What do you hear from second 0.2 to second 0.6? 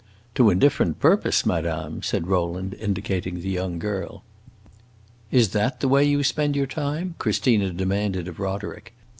"To